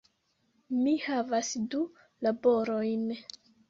[0.77, 1.85] Mi havas du
[2.29, 3.09] laborojn